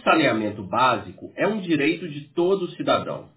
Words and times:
O 0.00 0.02
saneamento 0.02 0.62
básico 0.62 1.30
é 1.36 1.46
um 1.46 1.60
direito 1.60 2.08
de 2.08 2.22
todo 2.32 2.70
cidadão. 2.70 3.28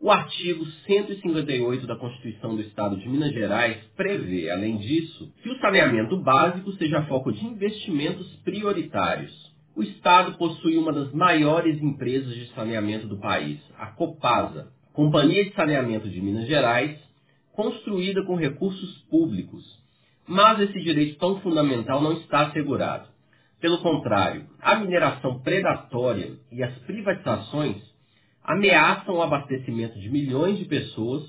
O 0.00 0.10
artigo 0.10 0.66
158 0.84 1.86
da 1.86 1.94
Constituição 1.94 2.56
do 2.56 2.62
Estado 2.62 2.96
de 2.96 3.08
Minas 3.08 3.32
Gerais 3.32 3.76
prevê, 3.96 4.50
além 4.50 4.78
disso, 4.78 5.32
que 5.40 5.48
o 5.48 5.56
saneamento 5.60 6.20
básico 6.20 6.72
seja 6.72 7.06
foco 7.06 7.30
de 7.30 7.46
investimentos 7.46 8.26
prioritários. 8.44 9.32
O 9.76 9.82
Estado 9.84 10.36
possui 10.36 10.76
uma 10.76 10.92
das 10.92 11.12
maiores 11.12 11.80
empresas 11.80 12.34
de 12.34 12.46
saneamento 12.48 13.06
do 13.06 13.20
país, 13.20 13.60
a 13.78 13.86
Copasa, 13.86 14.72
Companhia 14.92 15.44
de 15.44 15.54
Saneamento 15.54 16.10
de 16.10 16.20
Minas 16.20 16.48
Gerais, 16.48 16.98
construída 17.52 18.24
com 18.24 18.34
recursos 18.34 18.98
públicos. 19.08 19.64
Mas 20.26 20.58
esse 20.58 20.80
direito 20.80 21.16
tão 21.20 21.40
fundamental 21.42 22.02
não 22.02 22.14
está 22.14 22.48
assegurado. 22.48 23.11
Pelo 23.62 23.78
contrário, 23.78 24.44
a 24.60 24.74
mineração 24.74 25.38
predatória 25.38 26.32
e 26.50 26.64
as 26.64 26.76
privatizações 26.80 27.80
ameaçam 28.42 29.14
o 29.14 29.22
abastecimento 29.22 30.00
de 30.00 30.10
milhões 30.10 30.58
de 30.58 30.64
pessoas 30.64 31.22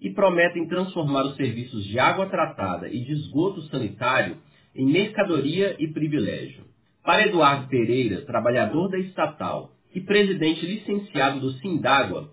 e 0.00 0.08
prometem 0.10 0.68
transformar 0.68 1.24
os 1.24 1.34
serviços 1.34 1.84
de 1.84 1.98
água 1.98 2.26
tratada 2.26 2.88
e 2.88 3.00
de 3.00 3.12
esgoto 3.14 3.60
sanitário 3.62 4.36
em 4.72 4.86
mercadoria 4.86 5.74
e 5.80 5.88
privilégio. 5.88 6.62
Para 7.02 7.26
Eduardo 7.26 7.66
Pereira, 7.66 8.24
trabalhador 8.24 8.88
da 8.88 8.98
estatal 9.00 9.72
e 9.92 10.00
presidente 10.00 10.64
licenciado 10.64 11.40
do 11.40 11.54
Sindágua, 11.54 12.30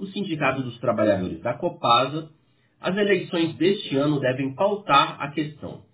o 0.00 0.06
Sindicato 0.06 0.62
dos 0.62 0.76
Trabalhadores 0.80 1.40
da 1.42 1.54
Copasa, 1.54 2.28
as 2.80 2.96
eleições 2.96 3.54
deste 3.54 3.96
ano 3.96 4.18
devem 4.18 4.52
pautar 4.52 5.16
a 5.22 5.30
questão. 5.30 5.88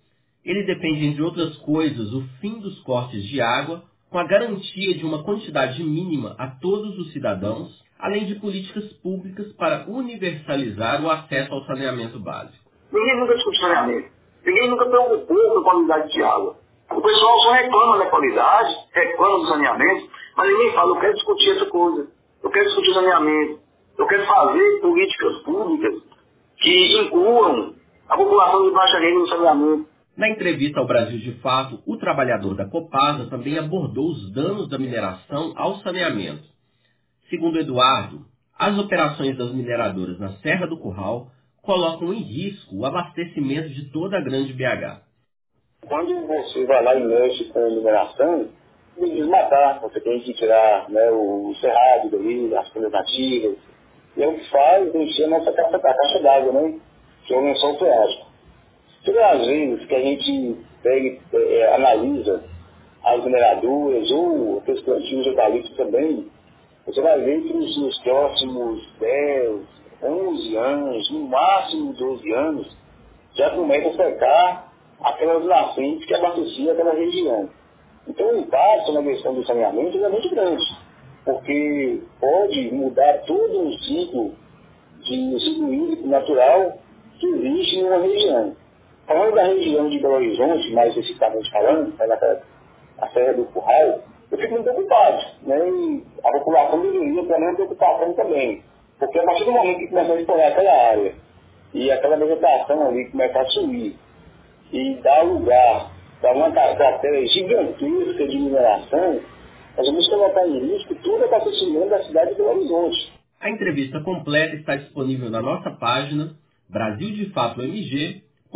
Ele 0.47 0.63
depende, 0.63 1.05
entre 1.05 1.21
outras 1.21 1.57
coisas, 1.57 2.13
o 2.13 2.21
fim 2.39 2.57
dos 2.61 2.79
cortes 2.83 3.21
de 3.27 3.41
água, 3.41 3.83
com 4.09 4.17
a 4.17 4.23
garantia 4.23 4.97
de 4.97 5.05
uma 5.05 5.21
quantidade 5.21 5.83
mínima 5.83 6.37
a 6.39 6.47
todos 6.47 6.97
os 6.97 7.11
cidadãos, 7.11 7.83
além 7.99 8.25
de 8.25 8.35
políticas 8.35 8.85
públicas 9.03 9.51
para 9.57 9.83
universalizar 9.89 11.03
o 11.03 11.11
acesso 11.11 11.53
ao 11.53 11.65
saneamento 11.65 12.17
básico. 12.21 12.63
Ninguém 12.93 13.19
nunca 13.19 13.35
discute 13.35 13.59
saneamento. 13.59 14.09
Ninguém 14.45 14.69
nunca 14.69 14.85
preocupou 14.85 15.51
com 15.51 15.59
a 15.59 15.63
qualidade 15.63 16.13
de 16.13 16.23
água. 16.23 16.55
O 16.91 17.01
pessoal 17.01 17.39
só 17.39 17.51
reclama 17.51 17.97
da 17.97 18.09
qualidade, 18.09 18.75
reclama 18.93 19.39
do 19.39 19.47
saneamento, 19.47 20.09
mas 20.37 20.47
ninguém 20.47 20.71
fala, 20.71 20.95
eu 20.95 21.01
quero 21.01 21.13
discutir 21.13 21.51
essa 21.57 21.65
coisa, 21.65 22.07
eu 22.41 22.49
quero 22.49 22.65
discutir 22.67 22.93
saneamento, 22.93 23.59
eu 23.97 24.07
quero 24.07 24.25
fazer 24.25 24.79
políticas 24.79 25.37
públicas 25.39 25.93
que 26.55 27.01
incluam 27.01 27.75
a 28.07 28.15
população 28.15 28.63
de 28.63 28.71
baixa 28.71 28.97
renda 28.99 29.19
no 29.19 29.27
saneamento. 29.27 29.96
Na 30.17 30.27
entrevista 30.27 30.79
ao 30.79 30.87
Brasil 30.87 31.19
de 31.19 31.33
Fato, 31.41 31.79
o 31.85 31.95
trabalhador 31.95 32.55
da 32.55 32.65
Copasa 32.65 33.29
também 33.29 33.59
abordou 33.59 34.09
os 34.09 34.33
danos 34.33 34.67
da 34.67 34.79
mineração 34.79 35.53
ao 35.55 35.75
saneamento. 35.81 36.43
Segundo 37.29 37.59
Eduardo, 37.59 38.25
as 38.57 38.75
operações 38.79 39.37
das 39.37 39.53
mineradoras 39.53 40.17
na 40.19 40.31
Serra 40.37 40.65
do 40.65 40.79
Curral 40.79 41.27
colocam 41.61 42.11
em 42.11 42.23
risco 42.23 42.75
o 42.75 42.83
abastecimento 42.83 43.69
de 43.69 43.91
toda 43.91 44.17
a 44.17 44.21
grande 44.21 44.53
BH. 44.53 45.03
Quando 45.87 46.25
você 46.25 46.65
vai 46.65 46.83
lá 46.83 46.95
e 46.95 47.03
mexe 47.03 47.43
com 47.49 47.75
mineração, 47.75 48.49
tem 48.95 49.09
que 49.09 49.15
desmatar, 49.17 49.79
você 49.81 50.01
tem 50.01 50.19
que 50.21 50.33
tirar 50.33 50.89
né, 50.89 51.11
o 51.11 51.53
cerrado 51.61 52.09
dali, 52.09 52.55
as 52.55 52.67
folhas 52.69 52.91
nativas. 52.91 53.57
E 54.15 54.23
é 54.23 54.27
o 54.27 54.33
que 54.33 54.49
faz 54.49 54.95
encher 54.95 55.25
a 55.25 55.29
nossa 55.29 55.51
caixa, 55.51 55.77
a 55.77 55.79
caixa 55.79 56.19
d'água, 56.23 56.53
né? 56.53 56.79
Que 57.27 57.35
é 57.35 57.37
o 57.37 57.41
lençol 57.43 57.77
freático. 57.77 58.26
Todas 59.07 59.23
as 59.23 59.47
vezes 59.47 59.85
que 59.85 59.95
a 59.95 60.01
gente 60.01 60.57
pega, 60.83 61.17
é, 61.33 61.75
analisa 61.75 62.43
as 63.05 63.23
mineradoras 63.23 64.11
ou 64.11 64.57
aqueles 64.57 64.81
plantios 64.81 65.23
de 65.23 65.29
eucalipto 65.29 65.75
também, 65.77 66.27
você 66.85 67.01
vai 67.01 67.17
ver 67.21 67.41
que 67.41 67.53
nos, 67.53 67.77
nos 67.77 67.97
próximos 67.99 68.85
10, 68.99 69.61
11 70.03 70.57
anos, 70.57 71.11
no 71.11 71.19
máximo 71.21 71.93
12 71.93 72.33
anos, 72.33 72.77
já 73.35 73.49
começa 73.51 73.87
a 73.87 73.93
secar 73.93 74.73
aquelas 74.99 75.45
nascentes 75.45 76.05
que 76.05 76.13
abasteciam 76.13 76.73
aquela 76.73 76.93
região. 76.93 77.49
Então 78.09 78.29
o 78.29 78.39
impacto 78.39 78.91
na 78.91 79.03
questão 79.03 79.33
do 79.33 79.45
saneamento 79.45 80.03
é 80.03 80.09
muito 80.09 80.29
grande, 80.31 80.65
porque 81.23 82.01
pode 82.19 82.71
mudar 82.73 83.19
todo 83.25 83.69
o 83.69 83.73
ciclo 83.79 84.35
de 85.01 85.39
ciclo 85.39 85.73
hídrico 85.73 86.07
natural 86.09 86.77
que 87.17 87.25
existe 87.25 87.81
numa 87.81 87.99
região. 87.99 88.66
Falando 89.07 89.35
da 89.35 89.43
região 89.43 89.89
de 89.89 89.99
Belo 89.99 90.15
Horizonte, 90.15 90.73
mais 90.73 90.89
especificamente 90.89 91.49
falando, 91.49 91.97
né, 91.97 92.41
a 92.97 93.07
Serra 93.09 93.33
do 93.33 93.45
Curral, 93.45 94.03
eu 94.29 94.37
fico 94.37 94.53
muito 94.53 94.65
preocupado, 94.65 95.25
né? 95.43 95.57
E 95.69 96.03
a 96.23 96.31
população 96.31 96.81
deveria 96.81 97.25
ter 97.25 97.35
uma 97.35 97.55
preocupação 97.55 98.13
também. 98.13 98.61
Porque 98.99 99.17
a 99.19 99.23
partir 99.23 99.45
do 99.45 99.51
momento 99.53 99.79
que 99.79 99.87
começa 99.87 100.11
a 100.11 100.19
explorar 100.19 100.47
aquela 100.47 100.89
área 100.89 101.15
e 101.73 101.91
aquela 101.91 102.17
vegetação 102.17 102.87
ali 102.87 103.09
começa 103.09 103.39
a 103.39 103.45
sumir, 103.45 103.95
e 104.73 104.95
dá 104.95 105.21
lugar 105.21 105.91
para 106.19 106.33
uma 106.33 106.51
carteira 106.51 107.25
gigantesca 107.27 108.27
de 108.27 108.37
mineração, 108.37 109.21
nós 109.77 109.87
vamos 109.87 110.09
colocar 110.09 110.47
em 110.47 110.59
risco 110.67 110.95
todo 110.95 111.21
o 111.21 111.25
abastecimento 111.25 111.89
da 111.89 112.03
cidade 112.03 112.31
de 112.31 112.35
Belo 112.35 112.57
Horizonte. 112.57 113.13
A 113.39 113.49
entrevista 113.49 114.01
completa 114.01 114.55
está 114.55 114.75
disponível 114.75 115.29
na 115.29 115.41
nossa 115.41 115.71
página 115.71 116.35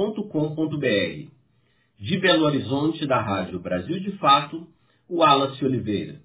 brasildefatoMG.com.br. 0.01 1.31
De 2.00 2.17
Belo 2.17 2.45
Horizonte, 2.45 3.06
da 3.06 3.22
Rádio 3.22 3.59
Brasil 3.59 4.00
de 4.00 4.12
Fato, 4.17 4.67
o 5.07 5.17
Wallace 5.17 5.63
Oliveira. 5.63 6.22